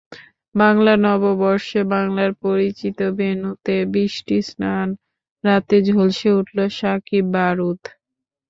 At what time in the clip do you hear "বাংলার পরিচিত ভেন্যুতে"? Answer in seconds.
1.93-3.75